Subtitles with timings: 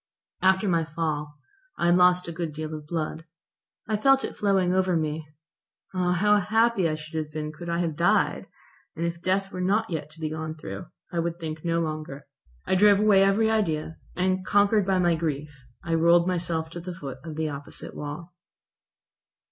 [0.41, 1.35] After my fall
[1.77, 3.25] I had lost a good deal of blood.
[3.87, 5.27] I felt it flowing over me.
[5.93, 6.13] Ah!
[6.13, 8.47] how happy I should have been could I have died,
[8.95, 10.87] and if death were not yet to be gone through.
[11.11, 12.25] I would think no longer.
[12.65, 15.53] I drove away every idea, and, conquered by my grief,
[15.83, 18.33] I rolled myself to the foot of the opposite wall.